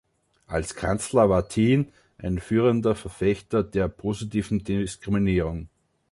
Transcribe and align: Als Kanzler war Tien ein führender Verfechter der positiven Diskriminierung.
Als 0.47 0.73
Kanzler 0.73 1.29
war 1.29 1.47
Tien 1.47 1.93
ein 2.17 2.39
führender 2.39 2.95
Verfechter 2.95 3.61
der 3.63 3.87
positiven 3.87 4.63
Diskriminierung. 4.63 5.69